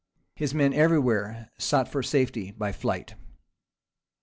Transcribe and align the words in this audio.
His 0.35 0.55
men 0.55 0.73
every 0.73 0.97
where 0.97 1.51
sought 1.59 1.87
for 1.87 2.01
safety 2.01 2.49
by 2.49 2.71
flight. 2.71 3.13